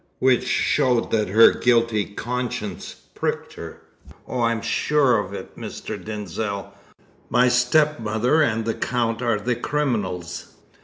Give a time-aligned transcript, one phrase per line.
[0.17, 3.81] "Which showed that her guilty conscience pricked her.
[4.27, 5.95] Oh, I am sure of it, Mr.
[6.03, 6.73] Denzil!
[7.29, 10.53] My stepmother and the count are the criminals!"